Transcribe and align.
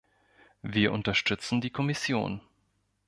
Wir 0.63 0.93
unterstützen 0.93 1.61
die 1.61 1.69
Kommission. 1.69 2.41